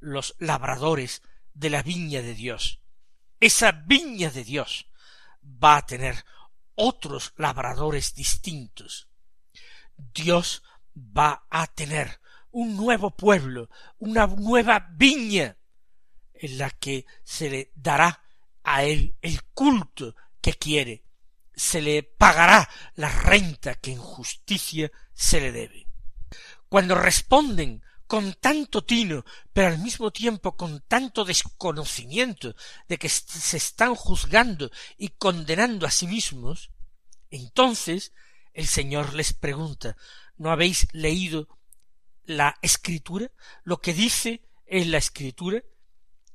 los 0.04 0.36
labradores 0.40 1.22
de 1.54 1.70
la 1.70 1.82
viña 1.82 2.22
de 2.22 2.34
Dios. 2.34 2.82
Esa 3.40 3.72
viña 3.72 4.30
de 4.30 4.44
Dios 4.44 4.88
va 5.42 5.78
a 5.78 5.86
tener 5.86 6.24
otros 6.76 7.34
labradores 7.38 8.14
distintos. 8.14 9.08
Dios 9.98 10.64
va 10.96 11.46
a 11.50 11.68
tener 11.68 12.20
un 12.52 12.76
nuevo 12.76 13.12
pueblo, 13.12 13.70
una 13.98 14.28
nueva 14.28 14.88
viña, 14.92 15.58
en 16.34 16.58
la 16.58 16.70
que 16.70 17.06
se 17.24 17.50
le 17.50 17.72
dará 17.76 18.24
a 18.64 18.84
él 18.84 19.16
el 19.22 19.44
culto 19.54 20.16
que 20.42 20.54
quiere, 20.54 21.04
se 21.56 21.82
le 21.82 22.04
pagará 22.04 22.70
la 22.96 23.10
renta 23.10 23.76
que 23.76 23.92
en 23.92 24.00
justicia 24.00 24.92
se 25.14 25.40
le 25.40 25.52
debe. 25.52 25.88
Cuando 26.68 26.96
responden 26.96 27.84
con 28.08 28.34
tanto 28.34 28.84
tino, 28.84 29.26
pero 29.54 29.68
al 29.68 29.80
mismo 29.80 30.12
tiempo 30.12 30.56
con 30.56 30.82
tanto 30.88 31.26
desconocimiento 31.26 32.56
de 32.88 32.98
que 32.98 33.10
se 33.10 33.58
están 33.58 33.96
juzgando 33.96 34.72
y 34.98 35.10
condenando 35.10 35.86
a 35.86 35.92
sí 35.92 36.08
mismos, 36.08 36.72
entonces 37.30 38.14
el 38.54 38.68
Señor 38.68 39.14
les 39.14 39.34
pregunta 39.34 39.98
¿No 40.38 40.52
habéis 40.52 40.88
leído 40.94 41.48
la 42.26 42.58
escritura? 42.62 43.32
Lo 43.64 43.80
que 43.80 43.94
dice 43.94 44.42
en 44.66 44.92
la 44.92 44.98
escritura. 44.98 45.64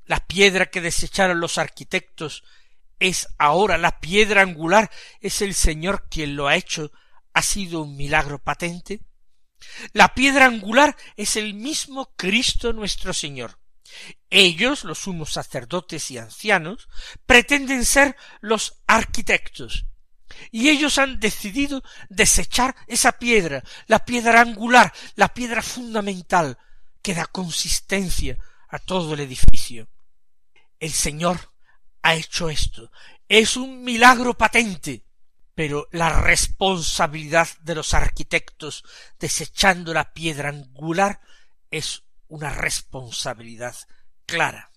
La 0.04 0.26
piedra 0.26 0.70
que 0.70 0.80
desecharon 0.80 1.40
los 1.40 1.58
arquitectos 1.58 2.44
es 2.98 3.28
ahora 3.38 3.76
la 3.76 4.00
piedra 4.00 4.42
angular. 4.42 4.90
Es 5.20 5.42
el 5.42 5.54
Señor 5.54 6.08
quien 6.08 6.36
lo 6.36 6.48
ha 6.48 6.56
hecho. 6.56 6.92
Ha 7.34 7.42
sido 7.42 7.82
un 7.82 7.96
milagro 7.96 8.38
patente. 8.38 9.00
La 9.92 10.14
piedra 10.14 10.46
angular 10.46 10.96
es 11.16 11.36
el 11.36 11.54
mismo 11.54 12.12
Cristo 12.16 12.72
nuestro 12.72 13.12
Señor. 13.12 13.58
Ellos, 14.30 14.84
los 14.84 14.98
sumos 14.98 15.32
sacerdotes 15.32 16.10
y 16.10 16.18
ancianos, 16.18 16.88
pretenden 17.26 17.84
ser 17.84 18.16
los 18.40 18.80
arquitectos, 18.86 19.86
y 20.50 20.68
ellos 20.68 20.98
han 20.98 21.20
decidido 21.20 21.82
desechar 22.08 22.74
esa 22.86 23.12
piedra, 23.12 23.62
la 23.86 24.04
piedra 24.04 24.40
angular, 24.40 24.92
la 25.14 25.32
piedra 25.32 25.62
fundamental, 25.62 26.58
que 27.02 27.14
da 27.14 27.26
consistencia 27.26 28.36
a 28.68 28.78
todo 28.78 29.14
el 29.14 29.20
edificio. 29.20 29.88
El 30.78 30.92
Señor 30.92 31.52
ha 32.02 32.14
hecho 32.14 32.50
esto. 32.50 32.90
Es 33.28 33.56
un 33.56 33.82
milagro 33.82 34.36
patente, 34.36 35.04
pero 35.58 35.88
la 35.90 36.20
responsabilidad 36.20 37.48
de 37.62 37.74
los 37.74 37.92
arquitectos 37.92 38.84
desechando 39.18 39.92
la 39.92 40.12
piedra 40.12 40.50
angular 40.50 41.20
es 41.68 42.04
una 42.28 42.54
responsabilidad 42.54 43.74
clara. 44.24 44.70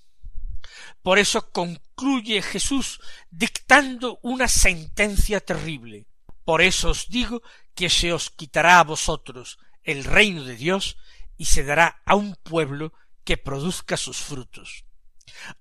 Por 1.04 1.20
eso 1.20 1.52
concluye 1.52 2.42
Jesús 2.42 3.00
dictando 3.30 4.18
una 4.24 4.48
sentencia 4.48 5.40
terrible. 5.40 6.08
Por 6.46 6.64
eso 6.64 6.90
os 6.90 7.10
digo 7.10 7.44
que 7.76 7.88
se 7.88 8.12
os 8.12 8.32
quitará 8.32 8.80
a 8.80 8.84
vosotros 8.84 9.60
el 9.84 10.04
reino 10.04 10.46
de 10.46 10.56
Dios 10.56 10.98
y 11.38 11.46
se 11.46 11.64
dará 11.64 12.02
a 12.08 12.16
un 12.16 12.36
pueblo 12.38 12.92
que 13.24 13.38
produzca 13.38 13.98
sus 13.98 14.18
frutos. 14.18 14.84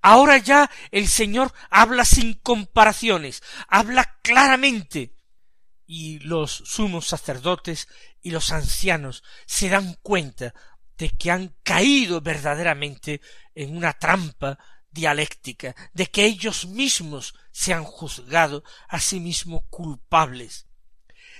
Ahora 0.03 0.39
ya 0.39 0.71
el 0.91 1.09
Señor 1.09 1.53
habla 1.71 2.05
sin 2.05 2.35
comparaciones, 2.35 3.43
habla 3.69 4.19
claramente, 4.23 5.15
y 5.87 6.21
los 6.21 6.53
sumos 6.53 7.09
sacerdotes 7.09 7.89
y 8.23 8.31
los 8.31 8.53
ancianos 8.53 9.25
se 9.47 9.69
dan 9.69 9.99
cuenta 10.03 10.55
de 10.97 11.11
que 11.11 11.31
han 11.31 11.57
caído 11.63 12.21
verdaderamente 12.21 13.21
en 13.55 13.77
una 13.77 13.95
trampa 13.95 14.59
dialéctica, 14.91 15.75
de 15.93 16.07
que 16.07 16.27
ellos 16.27 16.67
mismos 16.67 17.35
se 17.51 17.73
han 17.73 17.85
juzgado 17.85 18.63
a 18.89 19.01
sí 19.01 19.19
mismos 19.19 19.63
culpables. 19.71 20.67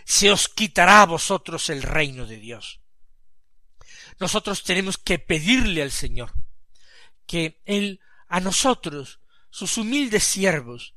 Se 0.05 0.31
os 0.31 0.49
quitará 0.49 1.03
a 1.03 1.07
vosotros 1.07 1.71
el 1.71 1.83
reino 1.83 2.27
de 2.27 2.37
Dios. 2.39 2.81
Nosotros 4.19 4.65
tenemos 4.65 4.99
que 4.99 5.19
pedirle 5.19 5.83
al 5.83 5.93
Señor 5.93 6.33
que 7.27 7.61
Él 7.65 8.01
a 8.31 8.41
nosotros, 8.41 9.21
sus 9.51 9.77
humildes 9.77 10.25
siervos, 10.25 10.95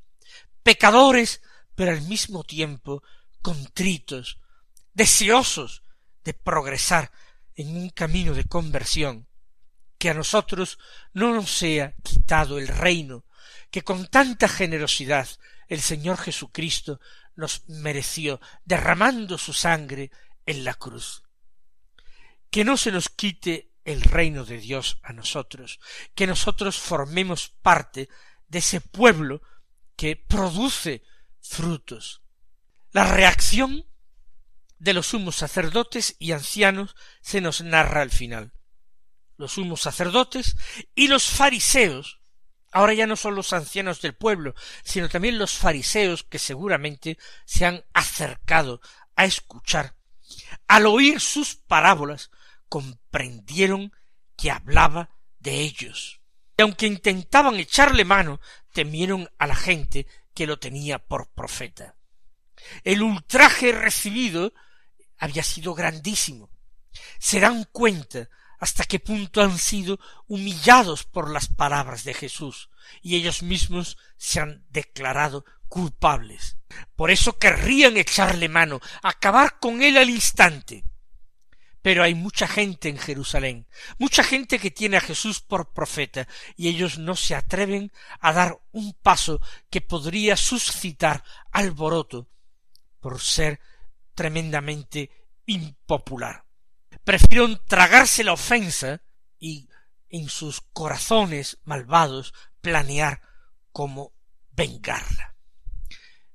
pecadores, 0.62 1.42
pero 1.74 1.90
al 1.90 2.00
mismo 2.02 2.44
tiempo 2.44 3.02
contritos, 3.42 4.38
deseosos 4.94 5.82
de 6.22 6.32
progresar 6.32 7.10
en 7.56 7.76
un 7.76 7.90
camino 7.90 8.32
de 8.34 8.44
conversión, 8.44 9.26
que 9.98 10.10
a 10.10 10.14
nosotros 10.14 10.78
no 11.12 11.34
nos 11.34 11.50
sea 11.50 11.94
quitado 12.02 12.58
el 12.58 12.68
reino 12.68 13.24
que 13.70 13.82
con 13.82 14.06
tanta 14.06 14.46
generosidad 14.46 15.28
el 15.66 15.80
Señor 15.80 16.18
Jesucristo 16.18 17.00
nos 17.34 17.68
mereció 17.68 18.40
derramando 18.64 19.38
su 19.38 19.52
sangre 19.52 20.12
en 20.46 20.62
la 20.62 20.74
cruz. 20.74 21.24
Que 22.50 22.64
no 22.64 22.76
se 22.76 22.92
nos 22.92 23.08
quite 23.08 23.73
el 23.84 24.02
reino 24.02 24.44
de 24.44 24.58
Dios 24.58 24.98
a 25.02 25.12
nosotros, 25.12 25.80
que 26.14 26.26
nosotros 26.26 26.78
formemos 26.78 27.50
parte 27.62 28.08
de 28.48 28.58
ese 28.58 28.80
pueblo 28.80 29.42
que 29.96 30.16
produce 30.16 31.02
frutos. 31.40 32.22
La 32.92 33.12
reacción 33.12 33.86
de 34.78 34.92
los 34.92 35.08
sumos 35.08 35.36
sacerdotes 35.36 36.16
y 36.18 36.32
ancianos 36.32 36.96
se 37.20 37.40
nos 37.40 37.60
narra 37.60 38.02
al 38.02 38.10
final. 38.10 38.52
Los 39.36 39.52
sumos 39.52 39.80
sacerdotes 39.80 40.56
y 40.94 41.08
los 41.08 41.24
fariseos, 41.24 42.20
ahora 42.70 42.94
ya 42.94 43.06
no 43.06 43.16
son 43.16 43.34
los 43.34 43.52
ancianos 43.52 44.00
del 44.00 44.14
pueblo, 44.14 44.54
sino 44.84 45.08
también 45.08 45.38
los 45.38 45.52
fariseos 45.52 46.22
que 46.22 46.38
seguramente 46.38 47.18
se 47.44 47.66
han 47.66 47.84
acercado 47.92 48.80
a 49.16 49.24
escuchar, 49.24 49.96
al 50.68 50.86
oír 50.86 51.20
sus 51.20 51.56
parábolas, 51.56 52.30
comprendieron 52.74 53.92
que 54.36 54.50
hablaba 54.50 55.10
de 55.38 55.60
ellos. 55.60 56.20
Y 56.56 56.62
aunque 56.62 56.88
intentaban 56.88 57.54
echarle 57.54 58.04
mano, 58.04 58.40
temieron 58.72 59.30
a 59.38 59.46
la 59.46 59.54
gente 59.54 60.08
que 60.34 60.48
lo 60.48 60.58
tenía 60.58 60.98
por 60.98 61.28
profeta. 61.28 61.94
El 62.82 63.02
ultraje 63.02 63.70
recibido 63.70 64.54
había 65.18 65.44
sido 65.44 65.72
grandísimo. 65.74 66.50
Se 67.20 67.38
dan 67.38 67.62
cuenta 67.70 68.28
hasta 68.58 68.82
qué 68.86 68.98
punto 68.98 69.40
han 69.40 69.56
sido 69.56 70.00
humillados 70.26 71.04
por 71.04 71.30
las 71.30 71.46
palabras 71.46 72.02
de 72.02 72.14
Jesús, 72.14 72.70
y 73.02 73.14
ellos 73.14 73.44
mismos 73.44 73.98
se 74.16 74.40
han 74.40 74.66
declarado 74.70 75.44
culpables. 75.68 76.56
Por 76.96 77.12
eso 77.12 77.38
querrían 77.38 77.96
echarle 77.98 78.48
mano, 78.48 78.80
acabar 79.00 79.60
con 79.60 79.80
él 79.80 79.96
al 79.96 80.10
instante. 80.10 80.84
Pero 81.84 82.02
hay 82.02 82.14
mucha 82.14 82.48
gente 82.48 82.88
en 82.88 82.96
Jerusalén, 82.96 83.66
mucha 83.98 84.24
gente 84.24 84.58
que 84.58 84.70
tiene 84.70 84.96
a 84.96 85.02
Jesús 85.02 85.42
por 85.42 85.74
profeta, 85.74 86.26
y 86.56 86.68
ellos 86.68 86.96
no 86.96 87.14
se 87.14 87.34
atreven 87.34 87.92
a 88.20 88.32
dar 88.32 88.58
un 88.72 88.94
paso 88.94 89.42
que 89.68 89.82
podría 89.82 90.38
suscitar 90.38 91.22
alboroto 91.52 92.26
por 93.00 93.20
ser 93.20 93.60
tremendamente 94.14 95.10
impopular. 95.44 96.46
Prefirieron 97.04 97.60
tragarse 97.66 98.24
la 98.24 98.32
ofensa 98.32 99.02
y 99.38 99.68
en 100.08 100.30
sus 100.30 100.62
corazones 100.62 101.58
malvados 101.64 102.32
planear 102.62 103.20
cómo 103.72 104.14
vengarla. 104.52 105.33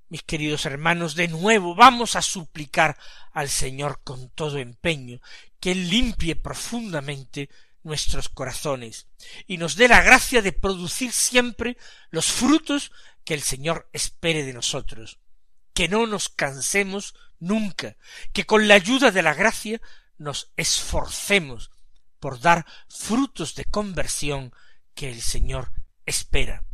Mis 0.10 0.24
queridos 0.24 0.65
hermanos, 0.65 1.13
de 1.13 1.28
nuevo 1.28 1.76
vamos 1.76 2.15
a 2.15 2.24
suplicar 2.24 2.98
al 3.32 3.48
Señor 3.48 4.02
con 4.04 4.30
todo 4.30 4.58
empeño 4.58 5.22
que 5.60 5.72
Él 5.72 5.88
limpie 5.88 6.36
profundamente 6.36 7.50
nuestros 7.84 8.28
corazones 8.28 9.08
y 9.45 9.58
nos 9.58 9.76
dé 9.76 9.88
la 9.88 10.02
gracia 10.02 10.41
de 10.41 10.52
producir 10.52 11.12
siempre 11.12 11.78
los 12.10 12.26
frutos 12.26 12.91
que 13.24 13.36
el 13.36 13.43
Señor 13.43 13.88
espere 13.93 14.43
de 14.43 14.54
nosotros, 14.54 15.19
que 15.76 15.88
no 15.88 16.08
nos 16.08 16.30
cansemos 16.30 17.13
nunca, 17.39 17.95
que 18.34 18.48
con 18.48 18.67
la 18.67 18.74
ayuda 18.74 19.12
de 19.12 19.22
la 19.22 19.36
gracia 19.36 19.80
nos 20.17 20.52
esforcemos 20.58 21.69
por 22.19 22.39
dar 22.39 22.65
frutos 22.89 23.54
de 23.54 23.65
conversión 23.65 24.54
que 24.95 25.10
el 25.10 25.22
Señor 25.22 25.72
espera. 26.06 26.65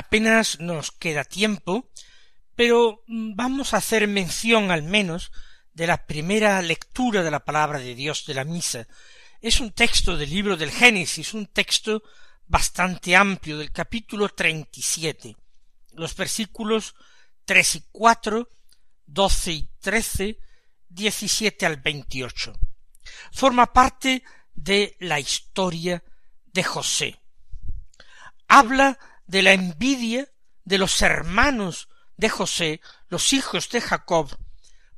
Apenas 0.00 0.60
nos 0.60 0.90
queda 0.92 1.24
tiempo, 1.24 1.90
pero 2.56 3.04
mm, 3.06 3.36
vamos 3.36 3.74
a 3.74 3.78
hacer 3.78 4.08
mención 4.08 4.70
al 4.70 4.82
menos 4.82 5.30
de 5.74 5.86
la 5.86 6.06
primera 6.06 6.60
lectura 6.62 7.22
de 7.22 7.30
la 7.30 7.44
palabra 7.44 7.78
de 7.78 7.94
Dios 7.94 8.24
de 8.26 8.34
la 8.34 8.44
misa. 8.44 8.88
Es 9.40 9.60
un 9.60 9.72
texto 9.72 10.16
del 10.16 10.30
libro 10.30 10.56
del 10.56 10.70
Génesis, 10.70 11.34
un 11.34 11.46
texto 11.46 12.02
bastante 12.46 13.14
amplio 13.14 13.58
del 13.58 13.70
capítulo 13.70 14.28
treinta 14.30 14.80
y 14.80 14.82
siete, 14.82 15.36
los 15.92 16.16
versículos 16.16 16.94
tres 17.44 17.76
y 17.76 17.84
cuatro, 17.92 18.48
doce 19.06 19.52
y 19.52 19.68
trece, 19.80 20.38
diecisiete 20.88 21.66
al 21.66 21.76
veintiocho. 21.76 22.58
Forma 23.32 23.72
parte 23.72 24.24
de 24.54 24.96
la 25.00 25.20
historia 25.20 26.02
de 26.46 26.64
José. 26.64 27.20
Habla 28.48 28.98
de 29.30 29.42
la 29.42 29.52
envidia 29.52 30.28
de 30.64 30.76
los 30.76 31.00
hermanos 31.02 31.88
de 32.16 32.28
José, 32.28 32.80
los 33.08 33.32
hijos 33.32 33.70
de 33.70 33.80
Jacob, 33.80 34.36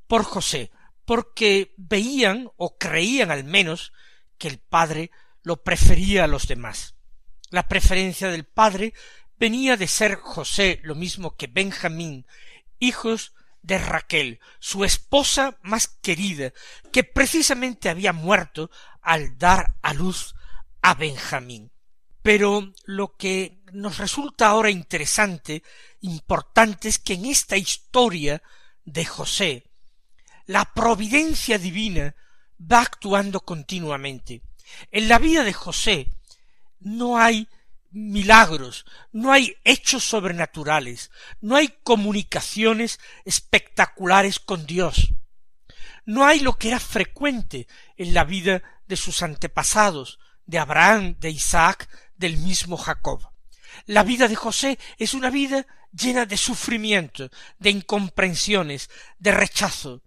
por 0.07 0.25
José, 0.25 0.71
porque 1.05 1.75
veían 1.77 2.51
o 2.57 2.79
creían 2.79 3.31
al 3.31 3.45
menos 3.45 3.93
que 4.39 4.49
el 4.49 4.59
padre 4.59 5.11
lo 5.43 5.63
prefería 5.63 6.25
a 6.25 6.29
los 6.29 6.49
demás. 6.49 6.97
La 7.51 7.69
preferencia 7.69 8.29
del 8.29 8.47
padre 8.47 8.95
venía 9.37 9.77
de 9.77 9.87
ser 9.87 10.15
José 10.15 10.81
lo 10.83 10.95
mismo 10.95 11.37
que 11.37 11.47
Benjamín, 11.47 12.27
hijos 12.79 13.35
de 13.61 13.77
Raquel, 13.77 14.41
su 14.61 14.85
esposa 14.85 15.59
más 15.63 15.89
querida, 15.89 16.55
que 16.91 17.05
precisamente 17.05 17.91
había 17.91 18.15
muerto 18.15 18.71
al 19.03 19.37
dar 19.37 19.77
a 19.83 19.93
luz 19.93 20.35
a 20.81 20.95
Benjamín. 20.95 21.71
Pero 22.23 22.73
lo 22.85 23.17
que 23.17 23.62
nos 23.73 23.99
resulta 23.99 24.49
ahora 24.49 24.71
interesante, 24.71 25.63
importante, 26.01 26.89
es 26.89 26.99
que 26.99 27.15
en 27.15 27.27
esta 27.27 27.57
historia 27.57 28.43
de 28.85 29.05
José, 29.05 29.71
la 30.47 30.65
providencia 30.65 31.59
divina 31.59 32.15
va 32.61 32.83
actuando 32.83 33.41
continuamente. 33.41 34.43
En 34.91 35.09
la 35.09 35.19
vida 35.19 35.45
de 35.45 35.53
José 35.53 36.13
no 36.81 37.19
hay 37.19 37.49
milagros, 37.91 38.85
no 39.13 39.33
hay 39.33 39.57
hechos 39.65 40.05
sobrenaturales, 40.05 41.11
no 41.41 41.57
hay 41.57 41.69
comunicaciones 41.83 43.01
espectaculares 43.25 44.39
con 44.39 44.67
Dios. 44.67 45.13
No 46.05 46.25
hay 46.25 46.41
lo 46.41 46.59
que 46.59 46.69
era 46.69 46.81
frecuente 46.81 47.69
en 47.97 48.13
la 48.13 48.25
vida 48.25 48.63
de 48.87 48.97
sus 48.97 49.23
antepasados, 49.23 50.19
de 50.47 50.59
Abraham, 50.59 51.17
de 51.21 51.31
Isaac, 51.31 51.89
del 52.17 52.39
mismo 52.39 52.77
Jacob. 52.77 53.32
La 53.87 54.03
vida 54.03 54.29
de 54.29 54.37
José 54.37 54.79
es 54.99 55.15
una 55.15 55.31
vida 55.31 55.67
llena 55.93 56.27
de 56.27 56.37
sufrimiento, 56.37 57.31
de 57.59 57.71
incomprensiones, 57.71 58.91
de 59.19 59.33
rechazo. 59.33 60.03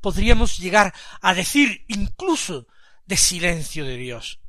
Podríamos 0.00 0.58
llegar 0.58 0.94
a 1.20 1.34
decir 1.34 1.84
incluso 1.88 2.66
de 3.04 3.16
silencio 3.16 3.84
de 3.84 3.96
Dios. 3.96 4.40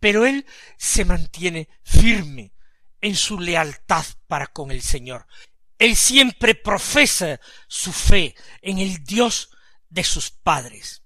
Pero 0.00 0.26
él 0.26 0.46
se 0.78 1.04
mantiene 1.04 1.68
firme 1.82 2.52
en 3.00 3.16
su 3.16 3.38
lealtad 3.38 4.04
para 4.26 4.46
con 4.46 4.70
el 4.70 4.82
Señor. 4.82 5.26
Él 5.78 5.96
siempre 5.96 6.54
profesa 6.54 7.40
su 7.66 7.92
fe 7.92 8.34
en 8.62 8.78
el 8.78 9.04
Dios 9.04 9.50
de 9.88 10.04
sus 10.04 10.30
padres. 10.30 11.02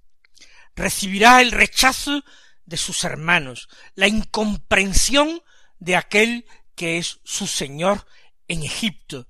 Recibirá 0.74 1.40
el 1.40 1.50
rechazo 1.50 2.22
de 2.66 2.76
sus 2.76 3.04
hermanos, 3.04 3.68
la 3.94 4.06
incomprensión 4.06 5.42
de 5.78 5.96
aquel 5.96 6.46
que 6.74 6.98
es 6.98 7.20
su 7.24 7.46
Señor 7.46 8.06
en 8.48 8.62
Egipto, 8.62 9.26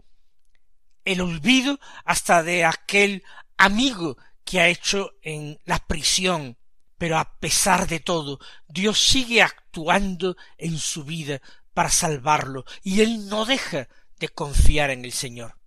el 1.04 1.20
olvido 1.20 1.78
hasta 2.04 2.42
de 2.42 2.64
aquel 2.64 3.22
amigo 3.56 4.16
que 4.44 4.60
ha 4.60 4.68
hecho 4.68 5.14
en 5.22 5.58
la 5.64 5.78
prisión, 5.86 6.58
pero 6.98 7.18
a 7.18 7.38
pesar 7.38 7.86
de 7.86 8.00
todo, 8.00 8.38
Dios 8.68 9.00
sigue 9.00 9.42
actuando 9.42 10.36
en 10.58 10.78
su 10.78 11.04
vida 11.04 11.40
para 11.72 11.90
salvarlo, 11.90 12.64
y 12.82 13.00
él 13.00 13.28
no 13.28 13.44
deja 13.44 13.88
de 14.18 14.28
confiar 14.28 14.90
en 14.90 15.04
el 15.04 15.12
Señor. 15.12 15.58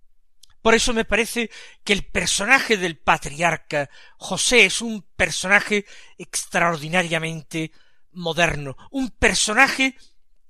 Por 0.62 0.74
eso 0.74 0.92
me 0.92 1.04
parece 1.04 1.50
que 1.84 1.92
el 1.92 2.04
personaje 2.04 2.76
del 2.76 2.98
patriarca 2.98 3.88
José 4.18 4.66
es 4.66 4.82
un 4.82 5.02
personaje 5.16 5.86
extraordinariamente 6.18 7.72
moderno, 8.12 8.76
un 8.90 9.10
personaje 9.10 9.96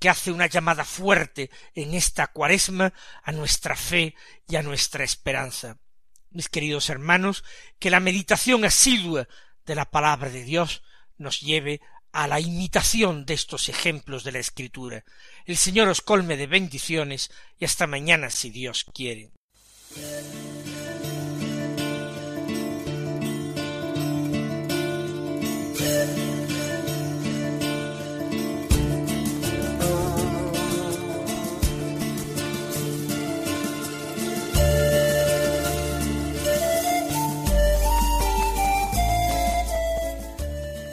que 0.01 0.09
hace 0.09 0.33
una 0.33 0.47
llamada 0.47 0.85
fuerte 0.85 1.51
en 1.75 1.95
esta 1.95 2.29
cuaresma 2.29 2.93
a 3.23 3.33
nuestra 3.33 3.77
fe 3.77 4.17
y 4.49 4.57
a 4.57 4.63
nuestra 4.63 5.05
esperanza. 5.05 5.77
Mis 6.31 6.49
queridos 6.49 6.89
hermanos, 6.89 7.45
que 7.79 7.91
la 7.91 8.01
meditación 8.01 8.65
asidua 8.65 9.29
de 9.67 9.75
la 9.75 9.91
palabra 9.91 10.31
de 10.31 10.43
Dios 10.43 10.83
nos 11.19 11.41
lleve 11.41 11.83
a 12.13 12.27
la 12.27 12.41
imitación 12.41 13.27
de 13.27 13.35
estos 13.35 13.69
ejemplos 13.69 14.25
de 14.25 14.33
la 14.33 14.39
Escritura. 14.39 15.05
El 15.45 15.57
Señor 15.57 15.89
os 15.89 16.01
colme 16.01 16.37
de 16.37 16.47
bendiciones 16.47 17.31
y 17.59 17.67
hasta 17.67 17.87
mañana 17.87 18.31
si 18.31 18.51
Dios 18.51 18.85
quiere. 18.95 19.31